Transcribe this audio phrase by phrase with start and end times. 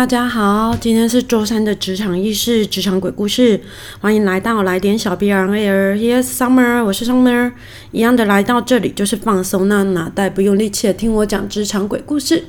[0.00, 3.60] 大家好，今天是周三的职场意识、职场鬼故事，
[4.00, 7.52] 欢迎来到来点小 B R A Yes Summer，我是 Summer，
[7.92, 12.42] 一样的来到这里就是放松那脑袋，不用力气的听我讲职场鬼故事。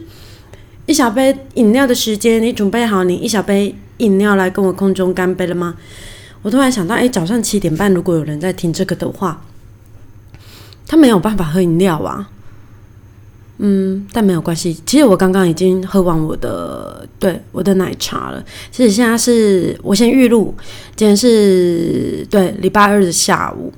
[0.86, 5.76] 一小杯饮料的时间，你准备好你一小杯饮料来跟我空中干杯了吗？
[6.44, 9.44] 我突然想到，哎，早上七点半如果有人在听这个的话，
[10.88, 12.30] 他没有办法喝饮料啊。
[13.64, 14.76] 嗯，但没有关系。
[14.88, 18.44] 其实我刚刚已经喝完我的对我的奶茶了。
[18.72, 20.52] 其实现在是我先预录，
[20.96, 23.72] 今天是对礼拜二的下午。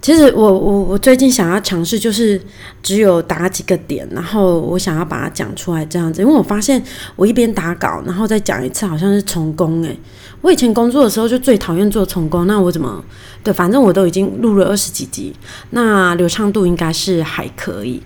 [0.00, 2.40] 其实我我我最近想要尝试，就是
[2.84, 6.22] 只有打几个点，然后我想要把它讲出来这样子。
[6.22, 6.80] 因为我发现
[7.16, 9.98] 我一边打稿，然后再讲一次，好像是重工诶。
[10.40, 13.02] 我以前工作的时候就最讨厌做重工，那我怎么
[13.42, 13.52] 对？
[13.52, 15.34] 反正我都已经录了二十几集，
[15.70, 18.00] 那流畅度应该是还可以。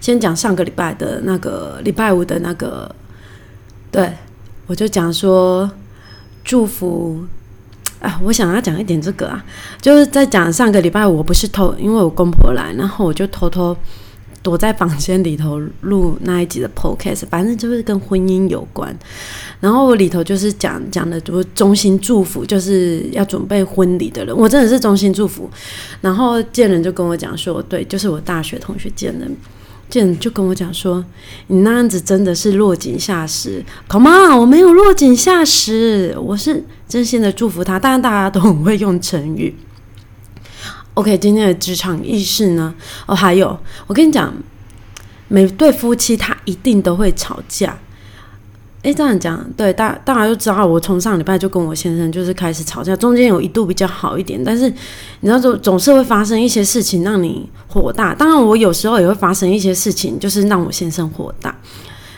[0.00, 2.94] 先讲上个礼拜的那个礼拜五的那个，
[3.90, 4.12] 对
[4.66, 5.70] 我就讲说
[6.42, 7.22] 祝福
[8.00, 9.44] 啊，我想要讲一点这个啊，
[9.80, 13.76] 就是在讲上个礼拜我不是偷，因为我公婆来，然后我就偷偷
[14.42, 18.96] 躲在房间里头录那一集的 podcast，反正就是跟婚姻有关，
[19.60, 25.50] 然后我里头就是讲讲的，就衷心祝福，就是要准备婚礼的人，我真的是衷心祝福，
[26.00, 29.36] 然后见人就跟我讲说，对，就是我大学同学见人。
[29.90, 31.04] 见就跟我讲说，
[31.48, 33.64] 你那样子真的是落井下石。
[33.88, 37.78] Come on，我没有落井下石，我是真心的祝福他。
[37.78, 39.54] 当然大家都很会用成语。
[40.94, 42.74] OK，今天的职场意识呢？
[43.06, 44.32] 哦，还有，我跟你讲，
[45.28, 47.78] 每对夫妻他一定都会吵架。
[48.82, 54.70] 哎，这样讲对，大大家都知道，我从上礼拜就跟我先生就是开始吵架，中间有一度比较好一点，但是
[55.20, 58.14] 你知道总总是会发生一些事情让你火大。
[58.14, 61.54] 当然，我有时候也会发生一些事情，就是让我先生火大。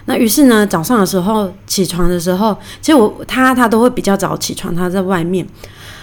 [0.04, 5.44] 那于是呢，早上的时候起床的时候，其实我他他都会比较早起床，他在外面，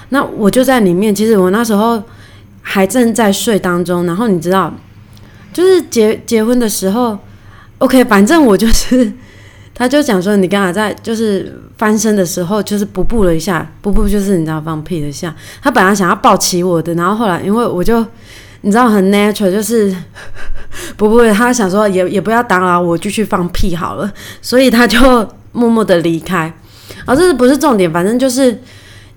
[0.09, 1.15] 那我就在里面。
[1.15, 2.03] 其实我那时候
[2.61, 4.73] 还正在睡当中，然后你知道，
[5.53, 7.17] 就是结结婚的时候
[7.77, 9.13] ，OK，反正我就是。
[9.79, 15.34] 他就讲说，你刚才在就是翻身的时候，就是不步了一下，不步就是你知道放屁了一下。
[15.62, 18.06] 他本来想要抱起我的，然后后来因为我就
[18.59, 19.95] 你知道很 natural，就是
[20.97, 25.00] 不不，他想说也也不要打扰我，继续放屁好了，所以他就
[25.53, 26.53] 默默的离开。
[27.06, 27.89] 而这是不是重点？
[27.89, 28.62] 反正就是，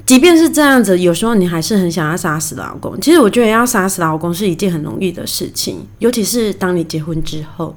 [0.06, 2.96] 即便是这样子，有时候你还是很想要杀死老公。
[3.00, 7.74] 其实我觉得要杀死老公是一件很容易的事情，尤其是当你结婚之后。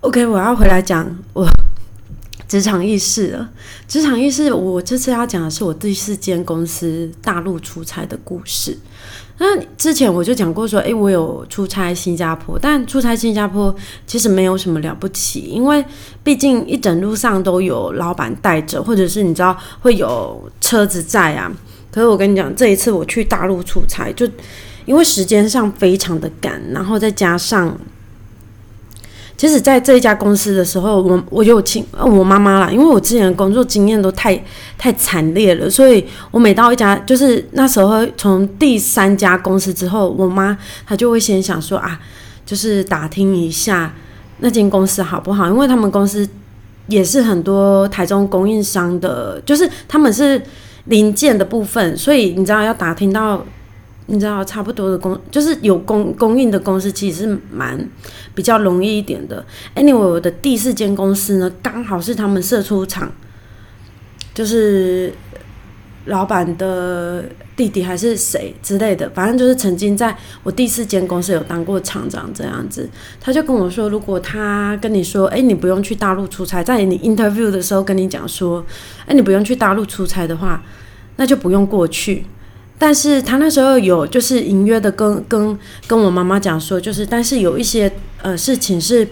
[0.00, 1.44] OK，我要回来讲我
[2.46, 3.50] 职场意识了。
[3.88, 8.78] 职场意识，我这次要讲的是我第四间公司大陆出差的故事。
[9.38, 13.74] 那之前我就讲过说，诶，我有出差新加坡，但出差新加坡
[14.06, 15.84] 其实没有什么了不起，因为
[16.22, 21.52] 毕竟一整路上都有老板带着，或者是你知道会有车子在啊。
[21.90, 24.28] 可是我跟你讲，这一次我去大陆出差，就
[24.86, 27.76] 因为时间上非常的赶，然后再加上。
[29.38, 34.36] 其实，在这一家公司的时候，我我有请我妈妈啦，因为我之前的工作经验都太
[34.76, 42.00] 太惨烈了，所以我每到一家，就是那时候从第三家公司之后，我妈她就会先想说啊，
[42.44, 43.94] 就是打听一下
[44.38, 46.28] 那间公司好不好，因为他们公司
[46.88, 50.42] 也是很多台中供应商的，就是他们是
[50.86, 53.46] 零件的部分，所以你知道要打听到。
[54.10, 57.78] 你知道，差不多的公就是有供供应的公司，其实是蛮
[58.34, 59.44] 比较容易一点的。
[59.76, 63.12] Anyway，我的第四间公司呢，刚好是他们射出厂，
[64.32, 65.12] 就是
[66.06, 67.22] 老板的
[67.54, 72.88] 弟弟还是谁之类的，反正就是曾经在我第四间公司有当过厂长这样子。
[73.20, 78.64] 他就跟我说，如果他跟你说，哎，你不用去大陆出差，在你 interview 的时候跟你讲说，
[79.04, 80.62] 哎，你不用去大陆出差的话，
[81.16, 82.24] 那就不用过去。
[82.78, 87.90] 但是他那时候有就是隐约的跟跟跟我妈妈讲说，就是但是有一些
[88.22, 89.06] 呃事情是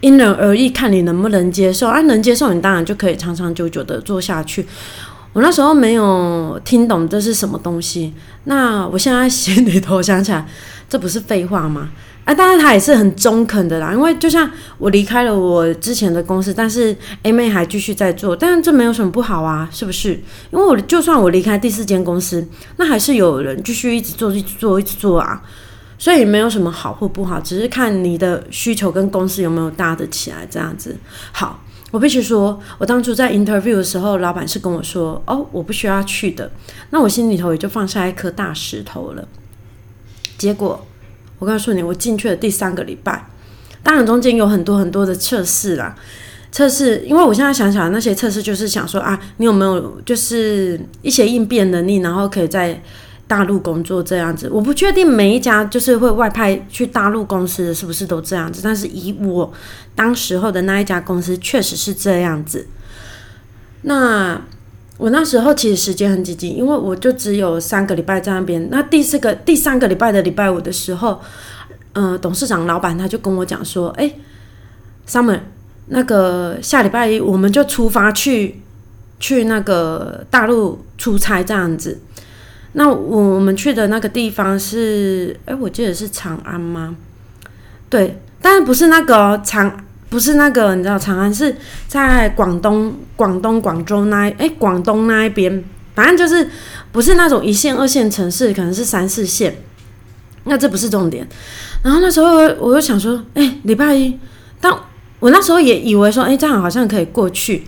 [0.00, 1.88] 因人而异，看你能不能接受。
[1.88, 4.64] 啊，能接受你当然就可以长长久久的做下去。
[5.32, 10.46] 我那时候没有听懂这是什么东西，那我现在心 里头想起来，
[10.88, 11.90] 这不是废话吗？
[12.26, 20.14] 啊，当然他也是很中肯的啦，因为就像我离开了我之前的公司，但是 A 妹还继续在做，但是这没有什么不好啊，是不是？
[20.50, 22.44] 因为我就算我离开第四间公司，
[22.78, 25.40] 那还是有人继续一直做、一直做、一直做啊，
[25.98, 30.96] 所以没有什么好或不好，只是看你的需求跟公司有没有搭得起来这样子。
[31.30, 31.62] 好，
[31.92, 36.50] 我必须说，我当初在 interview 的时候，老板是跟我说，哦，我不需要去的，
[36.90, 39.28] 那我心里头也就放下一颗大石头了。
[40.36, 40.84] 结果。
[41.38, 43.26] 我告诉你，我进去的第三个礼拜，
[43.82, 45.94] 当然中间有很多很多的测试啦。
[46.52, 52.80] 测试，因为我现在想想那些测试，就是想说啊，你有没有就是一些应变能力，然后可以在
[53.26, 54.48] 大陆工作这样子。
[54.50, 59.52] 我不确定每一家就是会外派去大陆公司的是不是都这样子，但是以我
[59.94, 62.66] 当时候的那一家公司确实是这样子。
[63.82, 64.40] 那
[64.98, 68.68] 我那时候其实时间很紧急，因为我就只有三个礼拜在那边。
[68.70, 71.20] 那第四个、第三个礼拜的礼拜五的时候，
[71.92, 74.12] 嗯，董事长、老板他就跟我讲说：“哎
[75.08, 75.40] ，Summer。”
[75.88, 78.60] 那个下礼拜一我们就出发去
[79.20, 82.00] 去那个大陆出差这样子。
[82.72, 86.96] 那我们去的那个地方是，哎，我记得是长安吗？
[87.88, 91.56] 对，但是不是那个长，不是那个，你知道长安是
[91.88, 95.64] 在广东、广东广州那，哎，广东那一边，
[95.94, 96.48] 反正就是
[96.92, 99.56] 不是那种一线、二线城市，可能是三四线。
[100.44, 101.26] 那这不是重点。
[101.82, 104.18] 然后那时候我就想说，哎，礼拜一
[104.60, 104.72] 但。
[105.18, 107.64] 我那时候也以为说，哎，这样好像可以过去。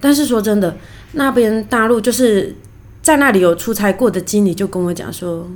[0.00, 0.76] 但是说真的，
[1.14, 2.54] 那边大陆就是
[3.02, 5.50] 在那里有出差过的经理就跟我讲说，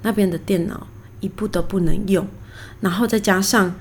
[0.00, 0.86] 那边的电脑
[1.20, 2.26] 一部都不能用。
[2.80, 3.74] 然后再加上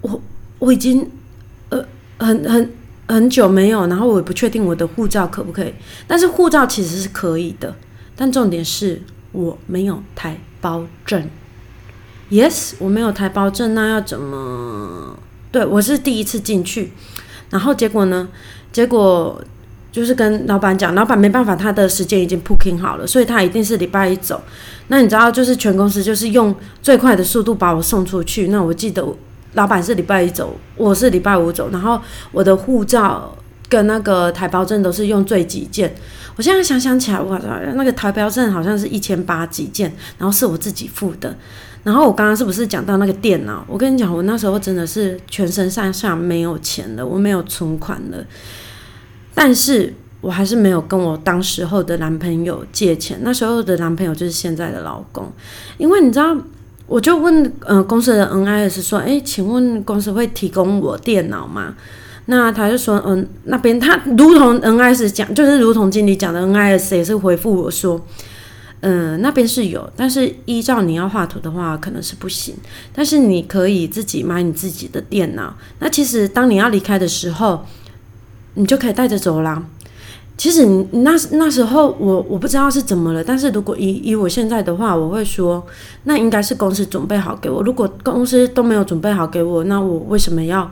[0.00, 0.22] 我
[0.58, 1.10] 我已经
[1.68, 1.84] 呃
[2.18, 2.72] 很很
[3.08, 5.72] 很久没有，然后我也不确定我的护照可不可以。
[6.06, 7.74] 但是护照其实是可以的，
[8.16, 11.28] 但重点是我没有台胞证。
[12.30, 15.16] Yes，我没有台胞证，那要怎么？
[15.52, 16.92] 对，我是第一次进去，
[17.50, 18.28] 然后结果呢？
[18.72, 19.40] 结果
[19.92, 24.42] 就是跟老板讲，老板没办法，他的时间已经 booking 好了，所以他一定是礼拜一走。
[24.88, 28.48] 那你知道，就是全公司就是用最快的速度把我送出去。
[28.48, 29.16] 那我记得我
[29.56, 32.00] 老板是礼拜一走，我是礼拜五走，然后
[32.30, 33.36] 我的护照
[33.68, 35.94] 跟那个台胞证都是用最急件。
[36.36, 37.38] 我现在想想起来，我，
[37.74, 41.34] 那个台胞证好像是一千八几件，然后是我自己付的。
[41.82, 43.64] 然后我刚刚是不是讲到那个电脑？
[43.66, 48.22] 我跟你讲，我那时候真的是全身上下没有钱了，我没有存款了。
[49.34, 53.20] 但是我还是没有跟我当时候的男朋友借钱。
[53.22, 55.32] 那时候的男朋友就是现在的老公，
[55.78, 56.36] 因为你知道，
[56.86, 61.74] 我就问呃公司的 NIS 说，哎，请问公司会提供我电脑吗？
[62.26, 68.04] 那他就说，嗯，那边他如同 NIS 讲，就是如同经理讲的，NIS 也是回复我说。
[68.80, 72.54] 嗯，那边是有，但是依照你要画图的话，可能是不行。
[72.92, 75.56] 但是你可以自己买你自己的电脑。
[75.80, 77.64] 那其实当你要离开的时候，
[78.54, 79.64] 你就可以带着走啦。
[80.36, 85.66] 其实你那那时候我我不知道是怎么了，但是如果以以我现在的话，我会说，
[86.04, 87.62] 那应该是公司准备好给我。
[87.62, 90.70] 如果公司都没有准备好给我，那我为什么要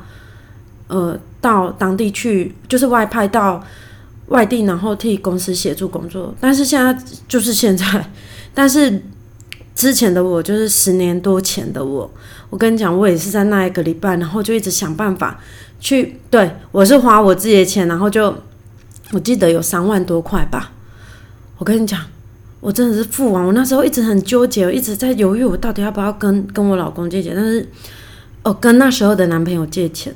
[0.88, 3.62] 呃到当地去，就是外派到？
[4.28, 8.10] 外地，然后替公司协助工作，但是现在就是现在，
[8.55, 9.02] 但是
[9.75, 12.10] 之前的我就是十年多前的我，
[12.49, 15.38] 我跟你讲，我也是在那一个礼拜，然后就一直想办法
[15.78, 18.34] 去，对我是花我自己的钱，然后就
[19.14, 20.72] 我记得有三万多块吧，
[21.58, 22.00] 我跟你讲，
[22.61, 27.65] 我真的是付完，我那时候一直很纠结，我一直在犹豫，我到底要不要跟跟我老公借钱，但是
[28.43, 30.12] 哦，跟那时候的男朋友借钱。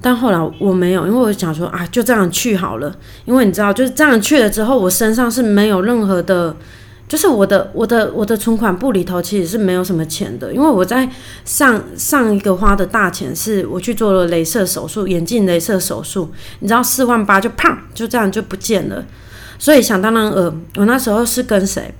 [0.00, 2.96] 但后来我没有，因为我想说啊，就这样去好了。
[3.24, 6.54] 因为你知道，就是这样去了之后，我身上是没有任何的，
[7.08, 10.52] 就是我的我的我的存款簿里头其实是没有什么钱的。
[10.52, 11.08] 因为我在
[11.44, 19.04] 上上一个花的大钱是我去做了镭射手术，眼镜镭射手术，你知道四万八就砰就这样就不见了。
[19.58, 21.92] 所以想当然呃，我那时候是跟谁？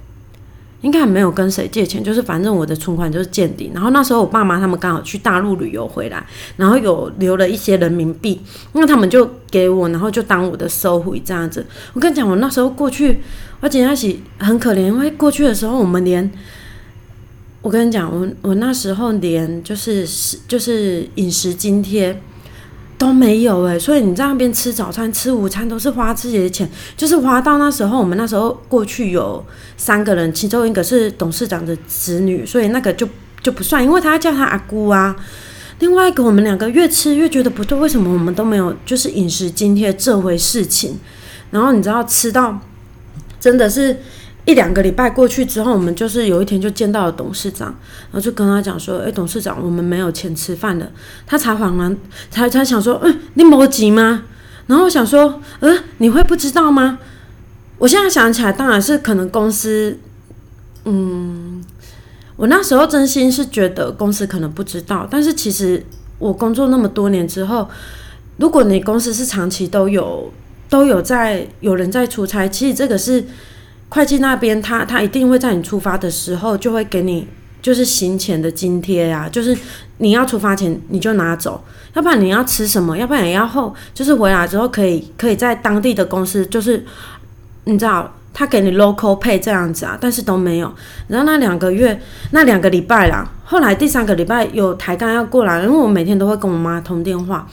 [0.83, 3.71] 应该没有跟谁借钱，就是反正我的存款就是见底。
[3.75, 6.25] 然后那时候我爸妈他们刚好去大陆旅游回来，
[6.57, 8.41] 然后有留了一些人民币，
[8.73, 11.67] 那他们就给我，然后就当我的收回这样子。
[11.95, 13.21] 我跟你讲，我那时候过去，
[13.61, 16.31] 而且那起很可怜，因为过去的时候我们连，
[17.63, 20.07] 我跟你讲，我我那时候连就是
[20.47, 22.21] 就是饮食津贴。
[22.99, 29.43] 都没有诶，所以你在那边吃早餐、吃午餐都是花自己的钱，就是花到那时候，我们那时候过去有
[29.77, 33.09] 三个人，其中一个是董事长的子女，所以那个就
[33.41, 35.15] 就不算，因为他叫他阿姑啊。
[35.79, 40.99] 另外一个，我们两个越吃越觉得不对，为什么我们都没有就是饮食津贴这回事情？
[41.53, 42.59] 然后你知道吃到
[43.39, 43.97] 真的是。
[44.49, 50.91] 一两个礼拜过去之后，我们就是有一天就见到了董事长，然后就跟他讲说：“哎，董事长，我们没有钱吃饭了。”
[51.27, 51.95] 他才恍然，
[52.31, 54.23] 才才想说：“嗯，你没急吗？”
[54.67, 56.99] 然后我想说：“嗯，你会不知道吗？”
[57.77, 59.99] 我现在想起来，当然是可能公司，
[60.87, 61.63] 嗯，
[62.37, 65.85] 我那时候真心是觉得公司可能不知道，但是其实
[66.19, 67.69] 我工作那么多年之后，
[68.39, 70.33] 如果你公司是长期都有
[70.71, 73.23] 都有在有人在出差，其实这个是。
[73.91, 77.27] 会计那边，他他一定会在你出发的时候就会给你
[77.63, 79.57] 就是行前的津贴啊，就是
[79.99, 81.63] 你要出发前你就拿走，
[81.95, 86.85] 要不然你要吃什么，要不然也要后，就是回来之后可以可以在当地的公司，就是
[87.65, 90.73] 你知道他给你 local pay 这样子啊，但是都没有。
[91.09, 97.49] 然后那两个月那两个礼拜啦，后来第三个礼拜有台干要过来，因为我每天都会跟我妈通电话。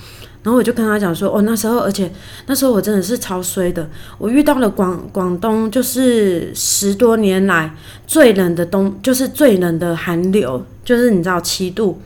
[0.46, 2.12] 然后我就跟他讲说，哦，那时候，而且
[2.46, 7.74] 那时候我真的是超衰的，我遇到了广广东就是十多年来
[8.06, 12.00] 最冷的冬，就是最冷的寒流，就是你知道七度。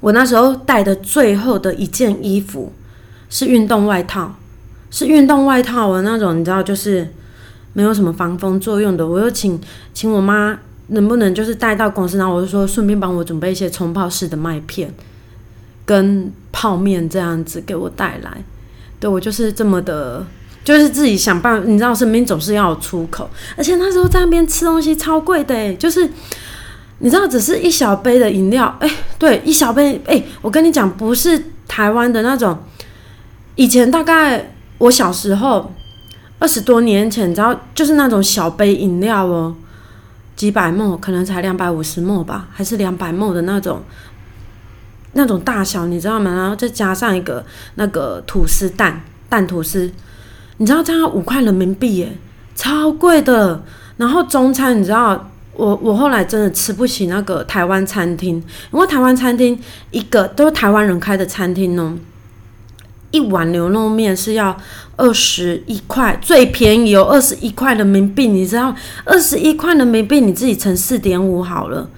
[0.00, 2.72] 我那时候带的最后的一件衣服
[3.28, 4.34] 是运动外套，
[4.90, 7.06] 是运动外套的那种，你知道，就是
[7.74, 9.06] 没有什么防风作用的。
[9.06, 9.60] 我又请
[9.92, 14.90] 请我妈能不能就是带到公司，然后我就说顺便帮我准备一些冲泡式的麦片。
[15.88, 18.44] 跟泡面这样子给我带来，
[19.00, 20.22] 对我就是这么的，
[20.62, 21.66] 就是自己想办法。
[21.66, 23.26] 你知道，身边总是要有出口，
[23.56, 26.06] 而且那时候在那边吃东西超贵的，就是
[26.98, 32.58] 你知道，只是一小杯的饮料，哎，对，一小杯，哎，我跟你讲，不是台湾的那种。
[33.54, 35.72] 以前大概我小时候
[36.38, 39.56] 二十多年前，你知道，就是那种小杯饮料哦，
[40.36, 43.80] 几百沫，可能才两百五十沫吧，还是两百沫的那种。
[45.18, 46.32] 那种大小你知道吗？
[46.32, 47.44] 然后再加上一个
[47.74, 49.90] 那个吐司蛋蛋吐司，
[50.58, 52.16] 你知道这样五块人民币耶，
[52.54, 53.62] 超贵的。
[53.96, 58.36] 然后中餐你知道，我我后来真的吃不起那个台湾餐厅，
[58.72, 59.58] 因为台湾餐厅
[59.90, 61.98] 一个都是台湾人开的餐厅哦，
[63.10, 64.56] 一碗牛肉面是要
[64.96, 68.72] 二十一块，最便宜有二十一块人民币，你知道
[69.04, 71.90] 二十一块人民币你自己乘四点五好了。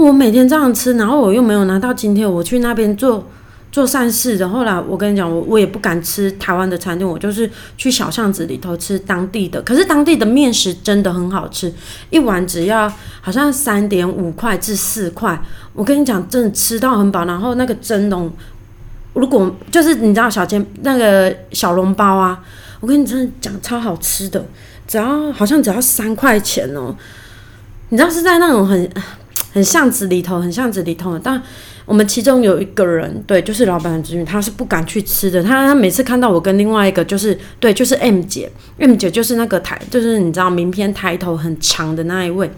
[0.00, 3.24] 我每天这样吃，然后我又没有拿到津贴，我去那边做
[3.70, 4.48] 做善事的。
[4.48, 9.62] 后来我跟你讲，我我也不敢吃台湾的餐厅，我就是去小巷子里头吃当地的。
[9.62, 11.72] 可是当地的面食真的很好吃，
[12.10, 15.40] 一碗只要好像三点五块至四块。
[15.72, 17.24] 我跟你讲，真的吃到很饱。
[17.24, 18.30] 然后那个蒸笼，
[19.12, 22.42] 如果就是你知道小煎那个小笼包啊，
[22.80, 24.44] 我跟你真的讲超好吃的，
[24.88, 26.94] 只要好像只要三块钱哦。
[27.90, 28.90] 你知道是在那种很。
[29.54, 31.16] 很巷子里头，很巷子里头。
[31.16, 31.40] 但
[31.86, 35.40] 我们其中有一个人，对，就是老板的侄女，她是不敢去吃的。
[35.40, 42.50] 她她每次看到我跟另外一个，就是对，就是 M 姐，M 姐就是那个抬，就是你知道名片抬头很长的那一位。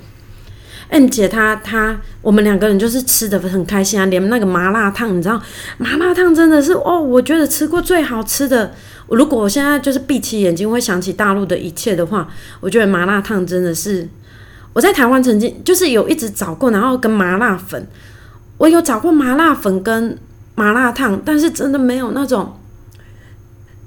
[0.88, 5.38] M 姐她她，我们两个人就是吃的很开心啊，连那个麻辣烫，你知道
[5.76, 8.72] 麻辣烫真的是哦，我觉得吃过最好吃的。
[9.08, 12.26] 如果我现在就是闭起眼睛会想起大陆的一切的话，
[12.60, 14.08] 我觉得麻辣烫真的是。
[14.76, 17.86] 我在台湾曾经就是有一直找过，然后跟麻辣粉，
[18.58, 20.18] 我有找过麻辣粉跟
[20.54, 22.54] 麻辣烫，但是真的没有那种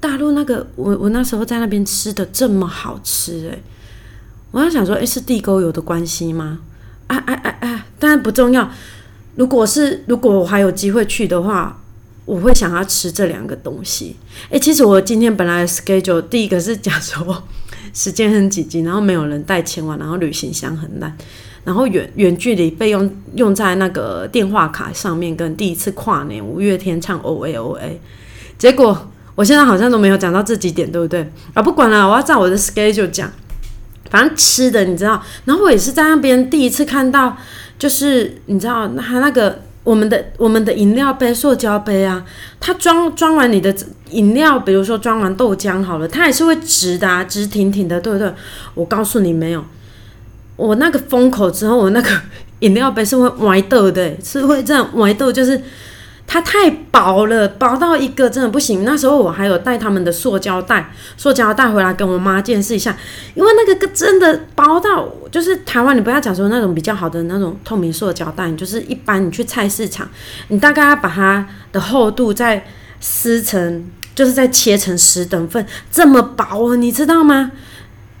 [0.00, 3.62] 大陆那个我我那时候在那边吃的这么好吃诶，
[4.50, 6.58] 我在想说，诶，是地沟油的关系吗？
[7.06, 8.68] 哎哎哎哎，当然不重要。
[9.36, 11.80] 如果是如果我还有机会去的话，
[12.24, 14.16] 我会想要吃这两个东西。
[14.48, 17.44] 诶，其实我今天本来 schedule 第一个是讲说。
[17.92, 21.16] 时间很紧急，然后没有人带钱玩，然后旅行箱很烂，
[21.64, 28.00] 然后远远距离费用用在那个电话卡上面，跟第一次跨年五月天唱 O A O A，
[28.58, 31.30] 结果我现在好像都没有讲到这几点，对不对？
[31.54, 33.30] 啊，不管了，我要照我的 schedule 讲，
[34.10, 37.36] 反正吃的你知道，然后我也是在那边第一次看到，
[37.78, 39.62] 就是你知道他那个。
[39.82, 42.24] 我们的我们的饮料杯，塑胶杯啊，
[42.60, 43.74] 它装装完你的
[44.10, 48.32] 饮料，比如说装完豆浆好了，它还是会直的，啊，直挺挺的，对不对？
[48.74, 49.64] 我告诉你没有，
[50.56, 52.10] 我那个封口之后，我那个
[52.60, 55.60] 饮料杯是会歪豆的，是会这样歪豆，就是。
[56.32, 58.84] 它太薄了，薄到一个真的不行。
[58.84, 62.96] 那时候我还有带他们的塑胶袋，塑胶袋回来跟我妈见识一下，
[63.34, 70.08] 因为那个真的薄到，就是台湾你不要讲说那种比较好的那种透明塑胶袋，就是一般你去菜市场，
[70.46, 72.64] 你大概要把它的厚度再
[73.00, 73.84] 撕成，
[74.14, 77.50] 就是再切成十等份，这么薄，你知道吗？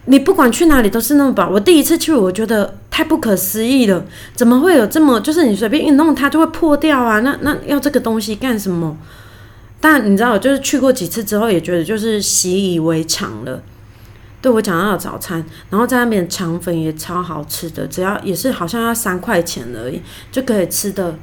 [0.06, 1.48] 你不管去哪里都是那么薄。
[1.48, 4.04] 我第一次去，我觉得太不可思议了，
[4.34, 5.18] 怎么会有这么？
[5.20, 7.20] 就是你随便一弄，它就会破掉啊！
[7.20, 8.94] 那那要这个东西干什么？
[9.80, 13.62] 但你知道，就是去过几次之后，也觉得就是习以为常了。
[14.42, 21.16] 对我讲到早餐，然后在那边肠粉也超好吃的，只要也是好像要三块钱而已，就可以吃的。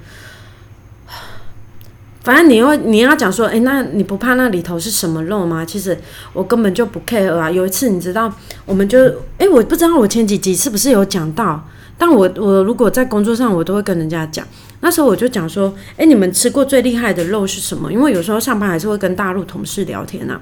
[2.28, 5.64] 反正你要你要讲说，哎，那你不怕那里头是什么肉吗？
[5.64, 5.98] 其实
[6.34, 7.50] 我根本就不 care 啊。
[7.50, 8.30] 有一次你知道，
[8.66, 9.00] 我们就，
[9.38, 11.66] 哎，我不知道我前几集是不是有讲到，
[11.98, 14.46] 但我我如果在工作上，我都会跟人家讲。
[14.82, 17.90] 那时候我就讲说，哎，你们吃过最厉害的肉是什么？
[17.90, 20.42] 因为有时候上班还是会跟大陆同事聊天啊。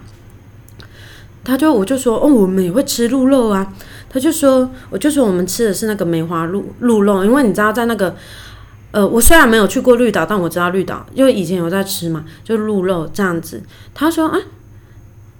[1.43, 3.71] 他就我就说哦，我们也会吃鹿肉啊。
[4.09, 8.15] 他就说，我就说我们吃的是那个梅花鹿鹿肉，因为你知道在那个，
[8.95, 13.61] 呃，我虽然没有去过绿岛，但我知道绿岛，因为以前有在吃嘛，就鹿肉这样子。
[13.93, 14.39] 他说啊，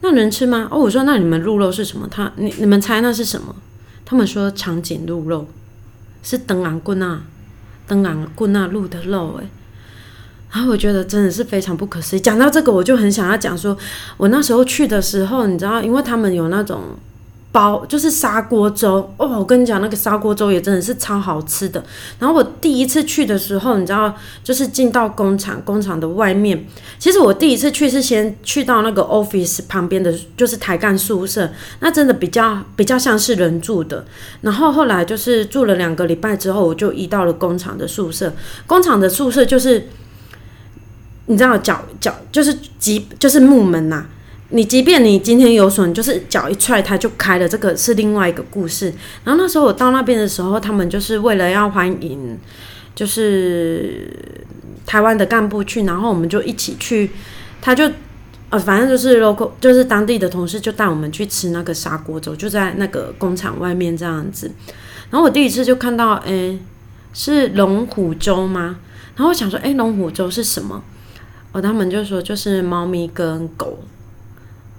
[0.01, 0.67] 那能吃吗？
[0.69, 2.05] 哦，我说那你们鹿肉是什么？
[2.11, 3.55] 他你你们猜那是什么？
[4.03, 5.47] 他们说长颈鹿肉
[6.21, 7.21] 是登昂棍啊，
[7.87, 9.47] 登昂棍啊鹿的肉诶。
[10.51, 12.19] 然后我觉得真的是非常不可思议。
[12.19, 13.77] 讲到这个，我就很想要讲说，
[14.17, 16.81] 我那时候去的时候，你知道，因为他们有那种。
[17.55, 21.81] 包就是砂锅粥哦，我跟你讲，那个砂锅粥也真的是超好吃的。
[22.19, 26.67] 然后我第一次去的时候，你知道，就是进到工厂，工厂的外面。
[26.99, 34.03] 其实我第一次去是先去到那个 office 旁边的，就是台干宿舍，那真的比较比较像是人住的。
[34.41, 38.33] 然后后来就是住了两个礼拜之后，我就移到了工厂的宿舍。
[38.67, 39.87] 工厂的宿舍就是，
[41.27, 44.05] 你知道，脚脚就是几就是木门呐。
[44.55, 48.85] 你即便你今天有损，就是脚一踹它就开了，这个是另外一个故事。
[49.25, 52.39] 然后那时候我到那边的时候，他们就是为了要欢迎，
[52.95, 54.09] 就是
[54.85, 57.11] 台湾的干部去，然后我们就一起去，
[57.61, 57.91] 他就
[58.49, 64.49] 呃反正就是 local，就是当地的同事就带我们去吃那个砂锅粥，就在那个工厂外面这样子。
[65.09, 66.57] 然后我第一次就看到，哎，
[67.11, 68.77] 是龙虎粥吗？
[69.17, 70.81] 然后我想说，哎，龙虎粥是什么？
[71.51, 73.79] 哦，他们就说就是猫咪跟狗。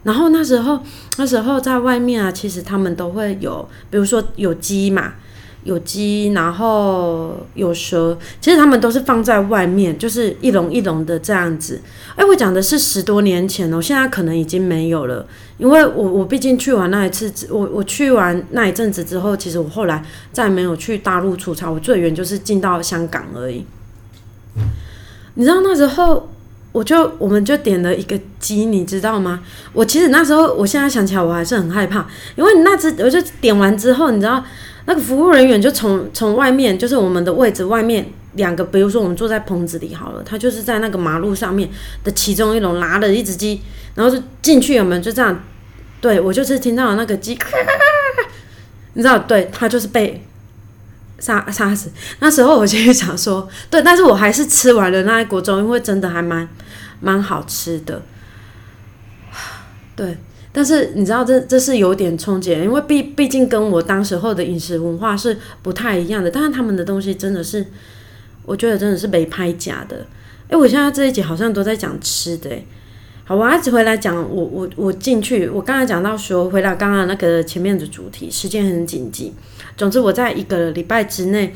[0.07, 0.79] 然后那时候，
[1.19, 5.15] 那时候在外面啊，其实他们都会有，比如说有鸡嘛，
[5.65, 11.81] 有鸡，然后有蛇，其实他们都是放在外面，就是一笼一笼的这样子。
[12.15, 15.27] 哎，我讲的是十多年前哦，现在可能已经没有了，
[15.59, 23.67] 因为我我毕竟去完那一次，我我去完那一阵子之后，其实我后来再没有去大陆出差，我最远就是进到香港而已。
[25.35, 26.29] 你知道那时候？
[26.77, 29.41] 我就我们就点了一个鸡，你知道吗？
[29.73, 34.45] 我其实那时候，我现在想起来我还是很害怕，因为那只我就点完之后，你知道
[34.85, 41.67] 那个服务人员就从从外面，就是我们的位置外面两个，比如说我们坐在棚子里好了，他就是在那个马路上面
[42.05, 43.63] 的其中一笼拿了一只鸡，
[43.95, 45.43] 然后就进去，我们就这样？
[46.03, 47.39] 对我就是听到那个鸡，
[48.93, 50.23] 你知道，对他就是被。
[51.27, 56.49] 杀杀死那时候，我就想说，对，但是我还是吃完了那一锅粥，因为真的还蛮
[57.01, 58.01] 蛮好吃的。
[59.97, 60.17] 对，
[60.53, 66.31] 但是你知道，这这是有点冲击，因为毕毕竟跟我当时候的饮食文化是不太一样的。
[66.31, 67.67] 但是他们的东西真的是，
[68.45, 70.07] 我觉得真的是没拍假的。
[70.49, 72.51] 哎，我现在这一集好像都在讲吃的，
[73.25, 79.35] 好，我还是回来讲，我我我进去，我刚才讲到说，回来刚刚那个前面的主题，时间很紧急。
[79.77, 81.55] 总之，我在一个礼拜之内，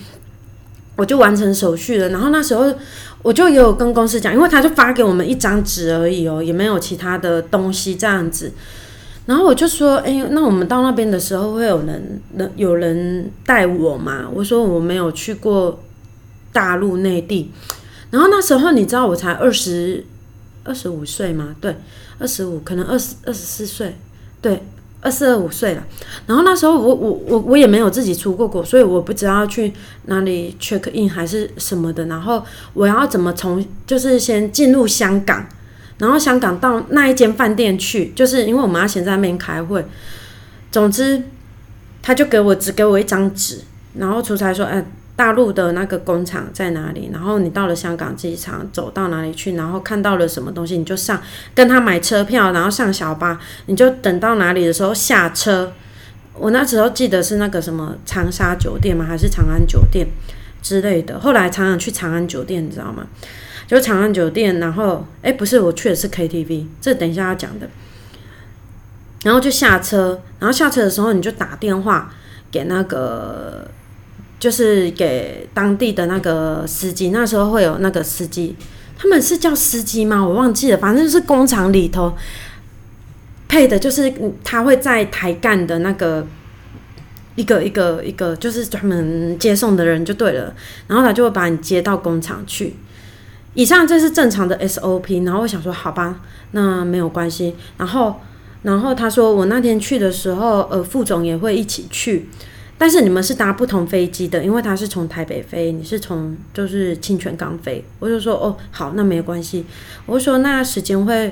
[0.97, 2.11] 我就完成手续了。
[2.11, 2.73] 然后那时候，
[3.23, 8.53] 我就也有跟公司讲，因为他就发给我们一张纸而已哦，也没有其他的东西这样子。
[9.27, 15.81] 然后我就说：“哎，那我们到那边的时候会有人、人有人带我吗？”我说：“我没有去过
[16.53, 17.51] 大陆内地。”
[18.11, 20.05] 然后那时候你知道我才二十
[20.65, 21.55] 二十五岁吗？
[21.61, 21.77] 对，
[22.19, 23.97] 二十五，可能二十二十四岁，
[24.43, 24.63] 对。
[25.01, 25.83] 二十二五岁了，
[26.27, 29.73] 然后那时候我我我我也没有自己出过国，所以我不知道去
[30.07, 32.05] 哪里 check in 还是什么的。
[32.05, 35.47] 然后我要怎么从就是先进入香港，
[35.99, 39.85] 然后香港到那一间饭店去，就是因为我们要先在那边开会。
[40.71, 41.23] 总之，
[42.03, 43.61] 他就给我只给我一张纸，
[43.95, 44.85] 然后出差说，哎。
[45.21, 47.11] 大陆的那个工厂在哪里？
[47.13, 49.55] 然后你到了香港机场，走到哪里去？
[49.55, 51.21] 然后看到了什么东西，你就上
[51.55, 55.75] 跟他买车票，然后上小巴，你就等到哪里的时候下车。
[56.33, 59.05] 我那时候记得是那个什么长沙酒店吗？
[59.05, 60.07] 还是长安酒店
[60.63, 61.21] 之类的？
[61.21, 63.07] 后来常常去长安酒店，你知道吗？
[63.67, 67.69] 就长安酒店，然后哎，不是，我去的是 KTV，这等一下要讲的。
[69.25, 72.11] 然后就下车，然后下车的时候你就打电话
[72.51, 73.71] 给那个。
[74.41, 78.57] 就是给当地的那个司机，那时候会有那个司机，
[78.99, 80.27] 他们是叫司机吗？
[80.27, 82.13] 我忘记了，反正就是工厂里头
[83.47, 86.27] 配的，就是他会在台干的那个
[87.37, 90.55] 一个一个一个，就是专门接送的人就对了，
[90.89, 92.75] 然后他就会把你接到工厂去。
[93.53, 96.21] 以上这是正常的 SOP，然后我想说，好吧，
[96.53, 97.55] 那没有关系。
[97.77, 98.21] 然后，
[98.63, 102.29] 然后他说我那天去的时候，呃，副总也会一起去。
[102.81, 107.85] 但是你们是搭不同飞机的，因为他是从台北飞，你是从就是清泉港飞。
[107.99, 109.67] 我就说哦，好，那没关系。
[110.07, 111.31] 我说那时间会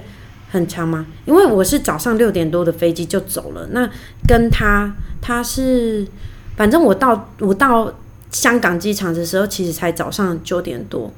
[0.50, 1.06] 很长吗？
[1.24, 3.66] 因为我是早上六点多的飞机就走了。
[3.72, 3.88] 那
[4.26, 6.06] 跟他他是，
[6.54, 7.94] 反正我到我到
[8.30, 11.10] 香港机场的时候，其实才早上九点多。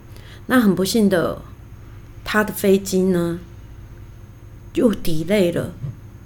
[0.46, 1.42] 那很不幸的，
[2.22, 3.40] 他的飞机呢
[4.74, 5.72] 又 delay 了。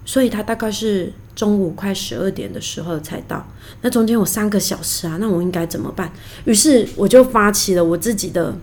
[0.04, 3.46] 所以他大概是中午快十二点的时候才到。
[3.82, 6.12] 那中间有三个小时啊，那我应该怎么办？
[6.44, 8.56] 于是我就发起了我自己的，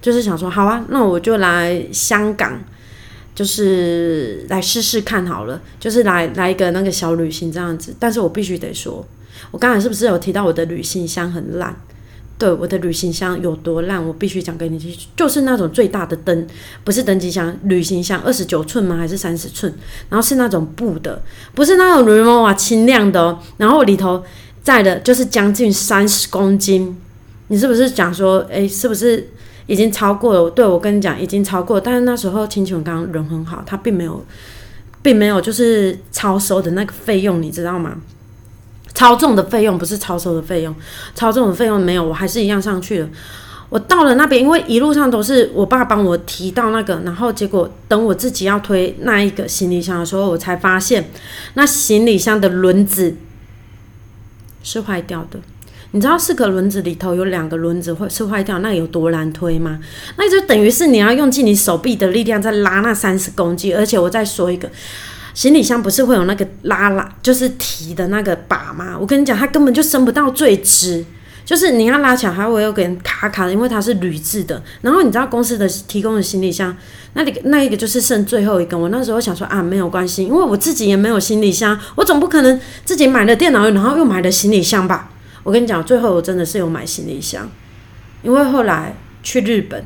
[0.00, 2.62] 就是想说，好啊，那我就来香港，
[3.34, 7.94] 就是来试试看好了，就是来来一个那个小旅行这样子。
[7.98, 9.06] 但是我必须得说，
[9.50, 11.74] 我刚才是不是有提到我的旅行箱很烂？
[12.38, 16.46] 对我的旅行箱有多烂，我必须讲给你听，就是那种最大的登，
[16.84, 18.96] 不是登机箱，旅行箱二十九寸吗？
[18.96, 19.74] 还是三十寸？
[20.08, 21.20] 然后是那种布的，
[21.54, 23.40] 不是那种绒毛啊，轻量的哦。
[23.56, 24.22] 然后里头
[24.62, 26.96] 载的就是将近三十公斤，
[27.48, 29.28] 你是不是讲说，诶，是不是
[29.66, 30.50] 已经超过了？
[30.50, 31.80] 对我跟你讲，已经超过。
[31.80, 34.24] 但是那时候清琼刚人很好，他并没有，
[35.02, 38.00] 并没有就是超收的那个费用，你知道吗？
[38.98, 40.74] 超重的费用不是超收的费用，
[41.14, 43.08] 超重的费用没有，我还是一样上去了。
[43.68, 51.08] 我到了那边，因为一路上都是我爸帮我提到那个，然后结果等我自己要推那一个行李箱的时候，我才发现
[51.54, 53.14] 那行李箱的轮子
[54.64, 55.38] 是坏掉的。
[55.92, 59.78] 你知道四个轮子里头有两个轮子会是坏掉，那有多难推吗？
[60.16, 64.68] 那就等于是你要用尽你手臂的力量在拉那三十公斤，而且我再说一个。
[65.38, 68.98] 行李箱不是会有那个拉拉，就是提的那个把吗？
[69.00, 71.04] 我跟你讲，它根本就升不到最直，
[71.44, 74.60] 就是你要拉起来还会有点卡卡的，因为它是铝制的。
[74.80, 76.76] 然后你知道公司的提供的行李箱，
[77.12, 78.76] 那里那一个就是剩最后一个。
[78.76, 85.08] 我那时候想说啊，没有关系，因为我自己也没有行李箱，我总不可能自己买了电脑，然后又买了行李箱吧？
[85.44, 87.48] 我跟你讲，最后我真的是有买行李箱，
[88.24, 89.84] 因为后来去日本。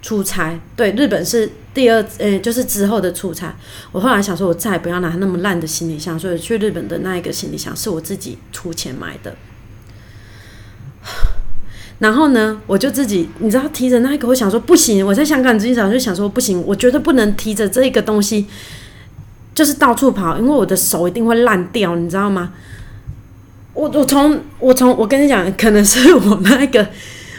[0.00, 3.54] 出差对日本是第二，呃，就是之后的出差。
[3.92, 9.36] 我后来想说，我再也不要拿那么烂的行李箱，所以去日本的那一个行李箱是我自己出钱买的。
[12.00, 15.06] 然后呢，我就自己，你知道，提着那一个，我想说不行。
[15.06, 18.48] 我在香港机场就想说不行，我绝对不能提着这个东西，
[19.54, 22.52] 就是到处跑，因为我的手一定会烂掉，你知道吗？
[23.74, 26.88] 我我从我从我跟你讲，可能是我那个。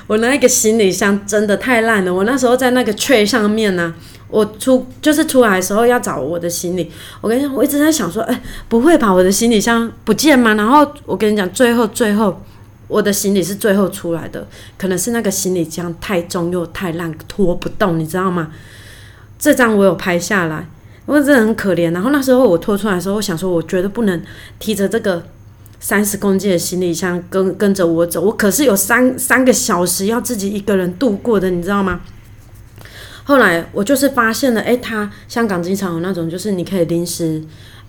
[0.07, 2.11] 我那一个行李箱真的太烂了。
[2.11, 3.93] 我那时候在那个 tray 上面呢，
[4.29, 6.91] 我出就是出来的时候要找我的行李。
[7.21, 10.53] 我跟你讲，我一直在想说，哎，不会吧，我的行李箱不见吗？
[10.53, 12.41] 然后我跟你讲，最后最后
[12.87, 18.51] 我的行李是最后出来的，可能是那个行李箱太重又太烂，拖不动，你知道吗？
[19.37, 20.67] 这张我有拍下来，
[21.07, 21.91] 因为真的很可怜。
[21.91, 24.21] 然后那时候我拖出来的时候，我想说，我觉得不能
[24.59, 25.23] 提着这个。
[25.81, 32.01] 三十公斤的行李箱跟跟着我走，我可是有三三个小时要自己一个人度过的，你知道吗？
[33.29, 37.39] 后来我就是发现了，诶，他香港机场有那种，就是你可以临时，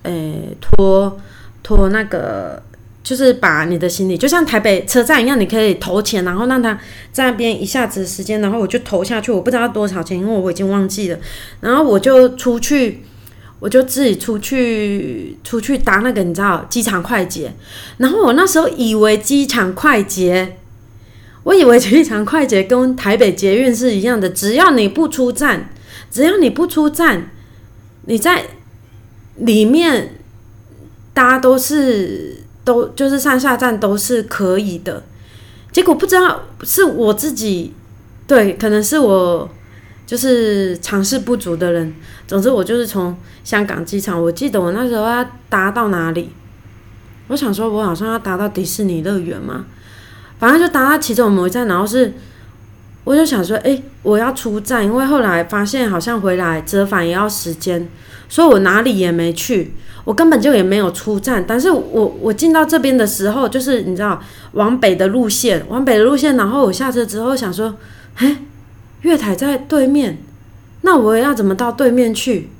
[0.03, 1.19] 诶，拖
[1.63, 2.63] 拖那个，
[3.03, 6.79] 就是把你的行李，就像台北车站一样，你可以投钱，然后让他
[7.11, 11.19] 在那边一下子时间，然后我就投下去，我不知道多少钱，因为我已经忘记了，
[11.63, 13.01] 然后我就出去。
[13.61, 17.53] 我就自己出去出去搭那个你知道机场快捷，
[17.99, 20.57] 然后我那时候以为机场快捷，
[21.43, 25.71] 我以为机场快捷跟台北捷运是一样的，只要你不出站，
[26.11, 27.31] 只要你不出站，
[28.07, 28.45] 你在
[29.37, 30.17] 里面
[31.13, 35.03] 搭都是都就是上下站都是可以的。
[35.73, 37.73] 结果不知道是我自己
[38.27, 39.49] 对，可能是我。
[40.07, 41.95] 就是尝试不足的人。
[42.27, 46.31] 总之，我就是从香港机场，我记得我那时候要搭到哪里？
[47.29, 49.67] 我想说，我好像要搭到迪士尼乐园嘛。
[50.41, 52.13] 反正就搭到其中某一站，然后是，
[53.05, 57.89] 我就想说，哎，我要出站，因为后来发现好像回来折返也要时间，
[58.29, 59.75] 所以我哪里也没去，
[60.05, 61.45] 我根本就也没有出站。
[61.47, 64.21] 但是我我进到这边的时候，就是你知道，
[64.53, 67.77] 往北的路线，往北的路线，然后我下车之后想说，
[68.17, 68.39] 哎。
[69.03, 70.19] 月台在对面，
[70.83, 72.51] 那我要怎么到对面去？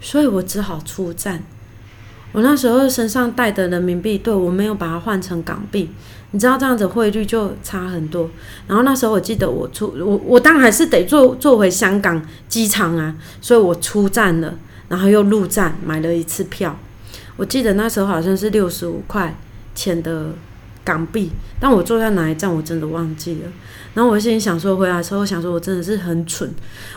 [0.00, 1.42] 所以我只好出站。
[2.32, 5.90] 我那时候身上带的人民币，对我没有把它换成港币，
[6.30, 8.30] 你知道这样子汇率就差很多。
[8.66, 14.54] 然后那时候我记得我出我我当然还是得坐坐回香港机场啊，所以我出站了，
[14.88, 16.78] 然后又入站买了一次票。
[17.36, 19.36] 我记得那时候好像是六十五块
[19.74, 20.28] 钱的
[20.84, 23.50] 港币，但我坐在哪一站我真的忘记了。
[23.94, 26.50] 然后我心里想说，回来的时候想说，我真的是很蠢，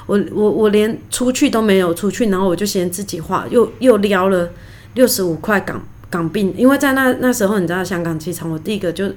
[0.06, 4.50] 我我我连出去都没有出去，然后我就先自己花，又又撩了
[4.96, 9.08] 六十五块港港币，因为在那那时候你知道香港机场，我第一个就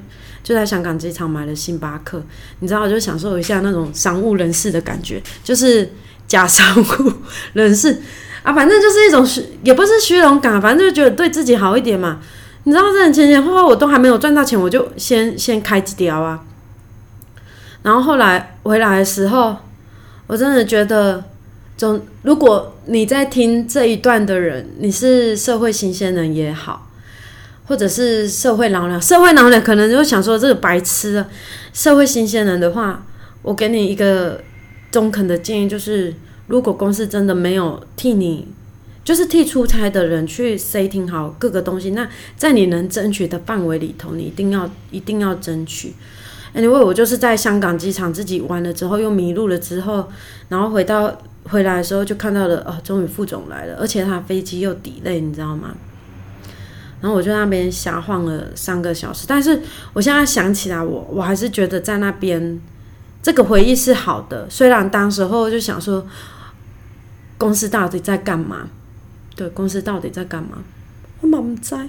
[0.45, 2.23] 就在香港机场买了星巴克，
[2.61, 5.91] 你知道我就享受一下那种商务人士的感觉，就是
[6.27, 7.13] 假商务
[7.55, 8.01] 人士
[8.43, 12.21] 啊，反正就是一种虚，也不是虚荣感，反正就觉得对自己好一点嘛。
[12.65, 16.41] 你知道这前前后后我都还没有赚到钱，我就先先开几条啊。
[17.83, 19.57] 然后后来回来的时候，
[20.27, 21.25] 我真的觉得，
[21.79, 26.91] 总如果你在听这一段的人，你是社会新鲜人也好，
[27.67, 31.29] 或者是社会老鸟，社会老鸟可能就想说这个白痴啊。
[31.73, 33.07] 社会新鲜人的话，
[33.43, 34.41] 我给你一个
[34.91, 36.13] 中肯的建议，就是
[36.49, 38.49] 如果公司真的没有替你，
[39.05, 45.95] 就是替出差的人去 setting 好各个东西，那在你能争取的范围里头，你一定要一定要争取。
[46.55, 50.09] 因为我就是在香港机场自己玩了之后，又迷路了之后，
[50.49, 51.17] 然后回到
[51.49, 55.75] 回来的时候就看到了，哦，终于副总来了，而且他飞机又抵累，你知道吗？
[57.01, 59.61] 然后我就那边瞎晃了三个小时，但是
[59.93, 62.61] 我现在想起来，我我还是觉得在那边
[63.23, 66.07] 这个回忆是好的，虽然当时候就想说
[67.37, 68.69] 公司到底在干嘛？
[69.35, 70.59] 对，公司到底在干嘛？
[71.21, 71.89] 我满在。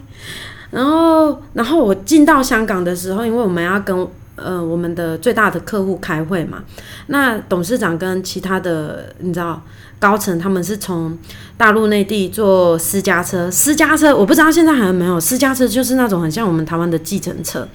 [0.72, 4.08] 然后，然后我进到香港的时候，因为我们要跟。
[4.44, 6.64] 呃，我们的最大的客户开会嘛，
[7.08, 9.62] 那董事长跟其他的你知道
[10.00, 11.18] 高层，他们是从
[11.58, 17.68] 大陆内地坐私家车，私家车我不知道现在还有没有，私家车就是那种很像我们台湾的计程车，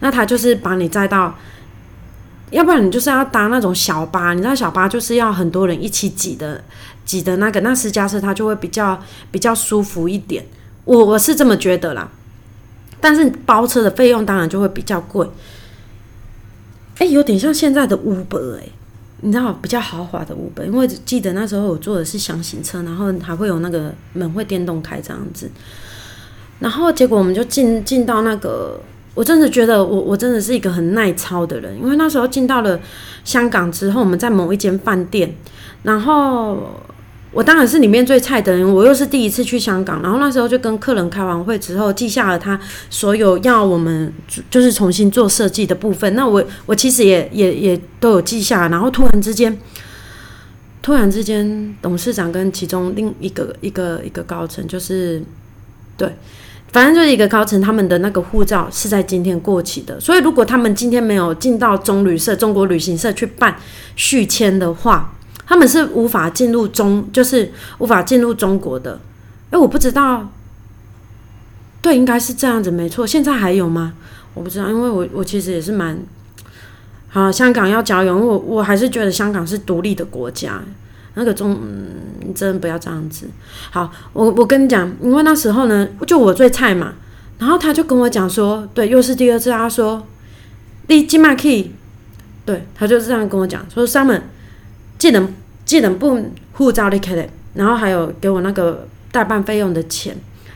[0.00, 1.34] 那他就是把你载到，
[2.50, 6.62] 要不然你就是要搭那种小巴，你知道小巴就是要很多人一起挤的
[7.04, 10.44] 挤的那个，那私家车它就会比较比较舒服一点，
[10.84, 12.08] 我我是这么觉得啦，
[13.00, 15.26] 但是包车的费用当然就会比较贵。
[17.00, 18.68] 哎，有点像现在的 Uber 哎，
[19.22, 25.50] 你知道比较豪华的 Uber，因为记得那时候我坐的是箱型车，然后还会有那个门会电动开这样子，
[26.58, 28.78] 然后结果我们就进进到那个，
[29.14, 32.78] 我真的觉得我我真的是一个很耐操的人，因为那时候进到了
[33.24, 35.34] 香港之后，我们在某一间饭店，
[35.82, 36.58] 然后。
[37.32, 42.58] 我当然是里面最菜的人，我又是第一次去香港，然后那时候就跟客人开完会之后，记下了他
[42.90, 44.12] 所有要我们
[44.50, 46.12] 就是重新做设计的部分。
[46.16, 49.56] 那我我其实也也也都有记下，然后突然之间，
[50.82, 55.22] 突然之间，董事长跟其中另一个一个一个高层，就是
[55.96, 56.12] 对，
[56.72, 63.54] 反正就是一个高层，他们的那个护照是在今天过期的，所以如果他们今天没有进到中旅社、中国旅行社去办
[63.94, 65.14] 续签的话。
[65.50, 69.00] 他们是无法进入中，就是无法进入中国的。
[69.50, 70.30] 哎，我不知道，
[71.82, 73.04] 对，应该是这样子，没错。
[73.04, 73.94] 现在还有吗？
[74.34, 75.98] 我不知道，因为我我其实也是蛮
[77.08, 77.32] 好。
[77.32, 80.62] 香港要交友，我我还是觉得香港是独立的国家。
[81.14, 81.58] 那个中，
[82.24, 83.26] 你真的不要这样子。
[83.72, 86.92] 好，我我跟你讲，因为那时候呢，就我最菜嘛。
[87.40, 89.50] 然后他就跟我讲说，对，又是第二次。
[89.50, 90.06] 他说，
[90.86, 91.72] 你今麦 key，
[92.46, 94.22] 对他就这样跟我讲说，他们
[94.96, 95.34] 技能。
[95.70, 96.20] 技能部
[96.54, 100.12] 护照的 c a 然后还有给我那个代办费用的钱，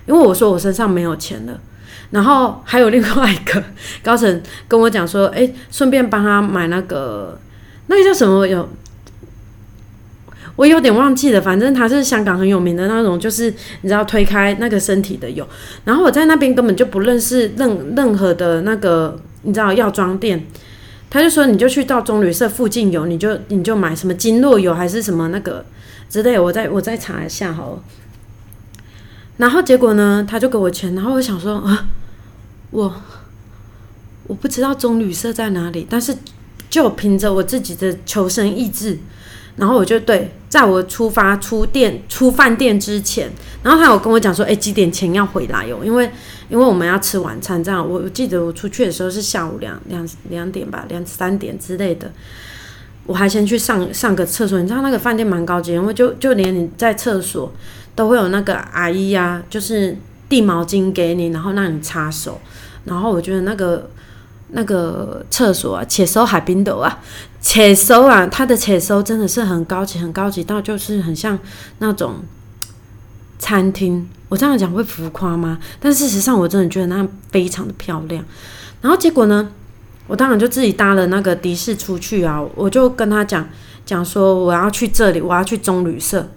[0.07, 1.61] 因为我说我身上没有钱了。
[2.11, 3.63] 然后还有另外一个
[4.03, 7.39] 高层跟我讲说，哎，顺便帮他买那个
[7.87, 8.69] 那个叫什么有，
[10.57, 13.49] 我有点忘记了，反正他是香港很有名的那种，就是
[13.83, 15.47] 你知道推开那个身体的有。
[15.85, 20.45] 然后我在那边根本就不认识任任何的那个你知道药妆店。
[21.11, 25.65] 他就说，你就去到中旅社附近有，你就你就买什么金络油还是什么那个
[26.11, 27.83] 之类，我再我再查一下好了。
[29.37, 31.87] 然后结果呢，他就给我钱，然后我想说啊，
[32.71, 32.95] 我
[34.27, 36.17] 我不知道中旅社在哪里，但是
[36.69, 38.99] 就凭着我自己的求生意志。
[39.57, 43.31] 然后我就对，在我出发出店出饭店之前，
[43.63, 45.85] 然后他有跟我讲说，哎，几点前要回来哟？
[45.85, 46.11] 因为
[46.49, 52.11] 因为我们要吃晚餐，这样我我记得我出去的时候是下午两两两点吧，两三点之类的。
[53.07, 57.53] 我还先去上上个厕所，你知道那个饭店蛮高级，因为就就连你在厕所
[57.95, 59.97] 都会有那个阿姨呀，就是
[60.29, 62.41] 递毛巾给你，然后让你擦手。
[62.85, 63.91] 然后我觉得那个。
[64.57, 67.01] 那个厕所啊，且收海滨斗啊，
[67.41, 71.37] 且收啊，它的且收真的是很高级，很高级到就是很像
[71.79, 72.17] 那种
[73.39, 74.09] 餐厅。
[74.29, 75.59] 我这样讲会浮夸吗？
[75.79, 78.25] 但事实上，我真的觉得那非常的漂亮。
[78.81, 79.49] 然后结果呢，
[80.07, 83.49] 我当然就自己搭了那个的士出去啊，我就跟他讲
[83.87, 86.29] 讲说我要去这里，我要去中旅社。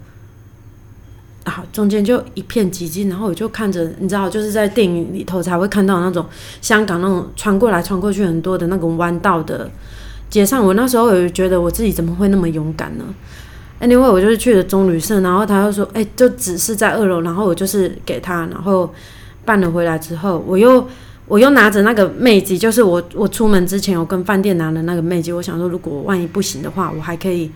[1.44, 6.24] 好，中间就一片寂静，然后我就看着，你知道，就是在电影里头才会看到那种
[6.60, 9.68] 香港那种穿过来穿过去很多的那种弯道的
[10.28, 10.64] 街上。
[10.64, 13.04] 我那时候我就觉得我自己怎么会那么勇敢呢
[13.80, 18.92] ？Anyway，我就是去了棕榈社，然后他又说，哎，就只是在二楼，然后我就是给他，然后
[19.44, 20.86] 办了回来之后，我又
[21.26, 27.50] 我又拿着那个妹子，就是我我出门之前我跟饭店拿的那个妹子，我想说如果万一不行的话，我还可以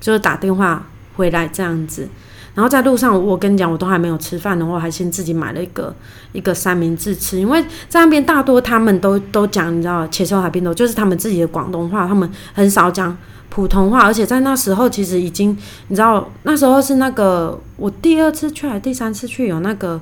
[0.00, 2.08] 就是打电话回来这样子。
[2.54, 5.94] 然后在路上，我跟你讲，我都还没有吃饭的话，还先自己买了一个
[6.32, 13.16] 一个三明治吃，因为在那边大多他们都都讲，你知道，切收海边头就是他们自己的广东话，他们很少讲
[13.48, 15.56] 普通话，而且在那时候其实已经，
[15.88, 19.98] 你知道，那时候是那个我第二次去还是第三次去有那个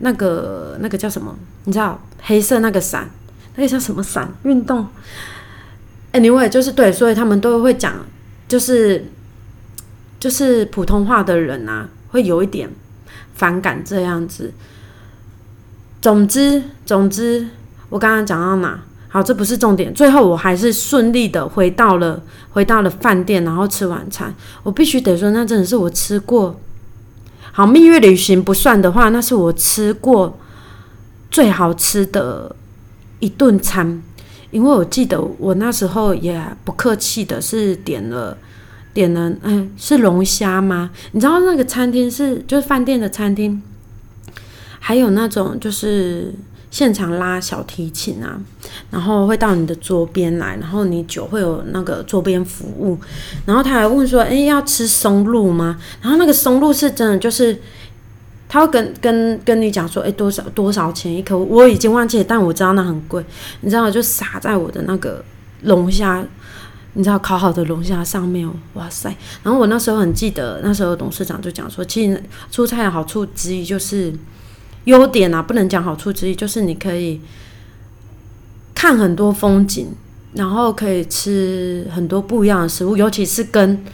[0.00, 1.34] 那个那个叫什么？
[1.64, 3.08] 你知道黑色那个伞，
[3.54, 4.30] 那个叫什么伞？
[4.42, 4.86] 运动
[6.12, 7.94] ？Anyway，就是对，所以他们都会讲，
[8.46, 9.06] 就是。
[10.18, 12.70] 就是普通话的人啊，会有一点
[13.34, 14.52] 反感这样子。
[16.00, 17.48] 总之，总之，
[17.88, 18.82] 我刚刚讲到哪？
[19.08, 19.92] 好，这不是重点。
[19.94, 24.34] 最后，我还是顺利的回到了回到了饭店，然后吃晚餐。
[24.62, 26.60] 我必须得说，那真的是我吃过
[27.52, 30.38] 好蜜月旅行不算的话，那是我吃过
[31.30, 32.54] 最好吃的
[33.20, 34.02] 一顿餐。
[34.50, 38.36] 因为我记得我那时候也不客气的是点了。
[38.96, 40.90] 点了，嗯，是龙虾吗？
[41.12, 43.62] 你知道那个餐厅是就是饭店的餐厅，
[44.80, 46.32] 还有那种就是
[46.70, 48.40] 现场拉小提琴啊，
[48.90, 52.98] 然后会到你的桌边来，然后你酒会有那个桌边服务，
[53.44, 55.78] 然后他还问说，哎，要吃松露吗？
[56.00, 57.60] 然后那个松露是真的，就是
[58.48, 61.36] 他会跟跟跟你讲说，哎，多少多少钱一颗？
[61.36, 63.22] 我已经忘记了，但我知道那很贵，
[63.60, 65.22] 你知道就撒在我的那个
[65.64, 66.24] 龙虾。
[66.98, 69.14] 你知道烤好的龙虾上面，哇塞！
[69.42, 74.10] 然后我那时候很记得，那时候董事长就讲说，其实出差的好处之一就是
[74.84, 77.20] 优点啊，不能讲好处之一，就是你可以
[78.74, 79.88] 看很多风景，
[80.32, 83.84] 然后可以吃很多不一样的食物，尤其是跟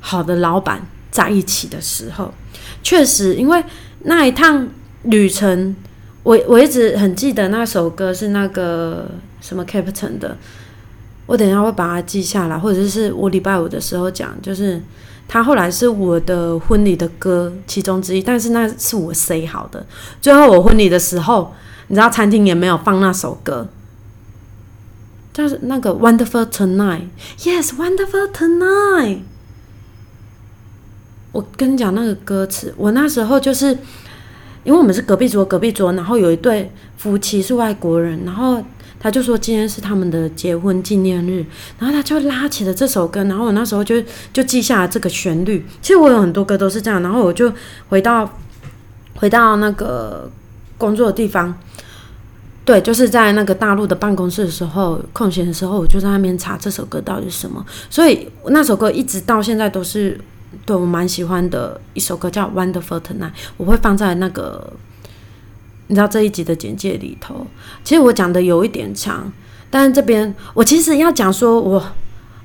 [0.00, 2.34] 好的老板在一起的时候，
[2.82, 3.64] 确实，因为
[4.00, 4.68] 那一趟
[5.04, 5.76] 旅程，
[6.24, 9.08] 我我一直很记得那首歌是那个
[9.40, 10.36] 什么 Captain 的。
[11.26, 14.82] 我等一下会把它记下来，或者是我礼拜五的时候讲，就是
[15.28, 19.86] 他后来是我的婚礼的歌其中之一，但是那是我 say 好的。
[20.20, 21.54] 最后我婚礼的时候，
[21.86, 23.68] 你知道餐厅也没有放那首歌，
[25.32, 29.20] 就是那个 Wonderful Tonight，Yes Wonderful Tonight。
[31.30, 33.68] 我跟你讲那个歌词，我那时候就是
[34.64, 38.62] 因为我们是隔壁桌，隔壁桌，然后有一对夫妻是外国人，然后。
[39.02, 41.44] 他就说今天是他们的结婚纪念日，
[41.76, 44.00] 然后他就拉起了这首歌，然后我那时候就
[44.32, 45.66] 就记下了这个旋律。
[45.82, 47.52] 其实我有很多歌都是这样，然后我就
[47.88, 48.38] 回到
[49.16, 50.30] 回到那个
[50.78, 51.52] 工作的地方，
[52.64, 57.66] 对，就是在那个大陆的办公室的时候，空闲的时候，我就在那边查这首歌到底是什么。
[57.90, 60.16] 所以那首歌一直到现在都是
[60.64, 64.72] 对我蛮喜欢的一首歌，叫《Wonderful Tonight》，我会放在那个。
[65.92, 67.46] 你知道这一集的简介里头，
[67.84, 69.30] 其实我讲的有一点长，
[69.68, 71.84] 但是这边我其实要讲说，我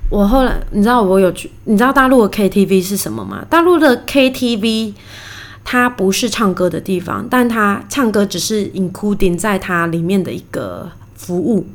[0.10, 3.46] 我后来你知道我有去，你知道大陆的 KTV 是什么吗？
[3.50, 4.96] 大陆的 KTV
[5.64, 11.66] 它不是唱歌的地方，但它唱歌只是 including 在它里面的一个服务，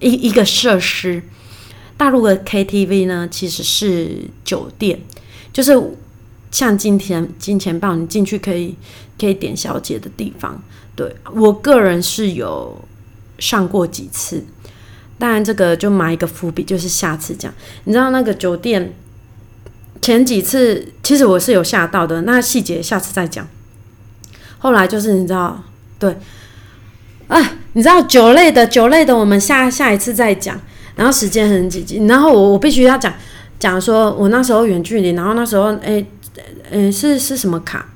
[0.00, 1.22] 一一个设施。
[1.96, 5.00] 大陆的 KTV 呢，其实是酒店，
[5.54, 5.72] 就是
[6.54, 8.74] 像金钱金钱豹，你进去可以。
[9.16, 10.60] 可以点小姐的地方，
[10.96, 12.76] 对我个人是有
[13.38, 14.44] 上过几次，
[15.16, 17.54] 当然这个就埋一个伏笔，就是下次讲。
[17.84, 18.92] 你知道那个酒店
[20.02, 23.46] 前几次其实我是有吓到的，那细节下次再讲。
[24.58, 25.62] 后来就是你知道，
[26.00, 26.18] 对，
[27.28, 27.40] 啊，
[27.74, 30.60] 你知道酒类的酒类的，我们下下一次再讲。
[30.96, 33.14] 然后时间很紧急，然后我我必须要讲
[33.60, 36.04] 讲说，我那时候远距离，然后那时候哎
[36.70, 37.86] 嗯是是什么卡？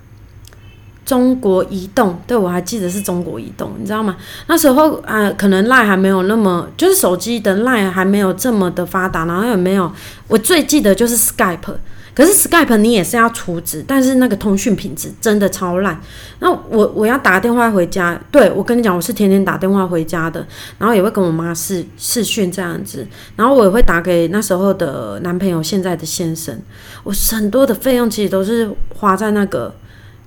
[1.05, 4.15] 中国移动，对我还记得是中国移动，你知道吗？
[4.47, 9.91] 那时候啊，可能 LINE 还没有那么，就是手机的 LINE 还没有这么的发达，然后也没有。
[10.27, 11.77] 我最记得就是 Skype，
[12.19, 16.01] 可是 Skype 你也是要储值，但是那个通讯品质真的超烂。
[16.41, 20.45] 那我我要打电话回家，对我跟你讲，我是天天打电话回家的，
[20.79, 26.61] 然后也会跟我妈视视讯这样子，然后我也会打给那时候的男朋友，现在的先生。
[27.05, 29.73] 我很多的费用其实都是花在那个。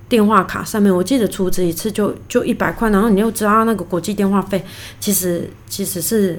[0.08, 4.62] 电话卡上面，我记得储值一次就就一百块，然后你又知道那个国际电话费，
[5.00, 6.38] 其实其实是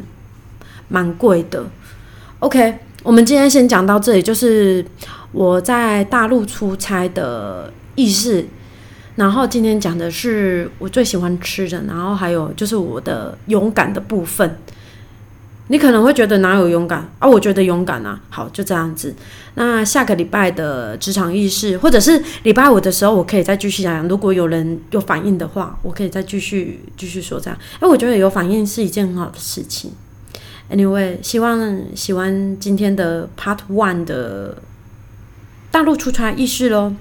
[0.90, 1.66] 蛮贵的。
[2.38, 4.84] OK，我们今天先讲到这里，就是
[5.34, 8.46] 我在大陆出差的意识。
[9.16, 14.58] 然后今天讲的是我最喜欢吃的，然后还有就是我的勇敢的部分。
[15.68, 17.28] 你可能会觉得哪有勇敢啊？
[17.28, 18.20] 我觉得勇敢啊。
[18.30, 19.14] 好，就这样子。
[19.56, 24.08] 那下个礼拜的职场意识，或者是礼拜五的时候，我可以再继续讲。
[24.08, 27.60] 如果有人有反应的话，我可以再继续继续说这样。
[27.82, 29.92] 因为我觉得有反应是一件很好的事情。
[30.72, 34.58] Anyway，希望喜欢今天的 Part One 的
[35.72, 36.96] 大陆出差意识喽。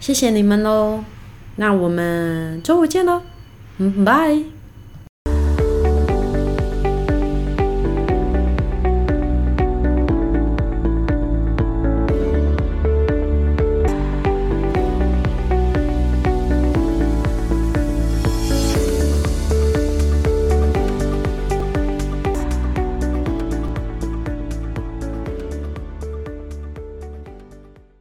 [0.00, 1.04] 谢谢你们喽。
[1.56, 3.22] 那我们周五见喽，
[3.78, 4.53] 嗯，拜。